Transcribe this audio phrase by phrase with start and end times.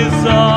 [0.00, 0.49] desire.